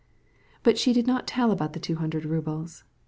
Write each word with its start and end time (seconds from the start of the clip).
But 0.63 0.79
she 0.79 0.93
did 0.93 1.05
not 1.05 1.27
tell 1.27 1.49
Kitty 1.49 1.53
about 1.57 1.73
the 1.73 1.79
two 1.79 1.97
hundred 1.97 2.25
roubles. 2.25 2.83